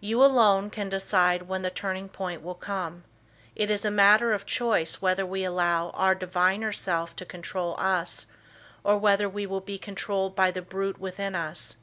[0.00, 3.04] You alone can decide when the turning point will come.
[3.54, 8.26] It is a matter of choice whether we allow our diviner self to control us
[8.82, 11.76] or whether we will be controlled by the brute within us.